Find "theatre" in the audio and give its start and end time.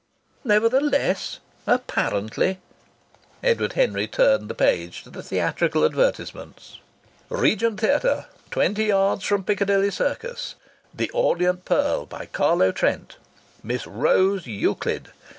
7.79-8.25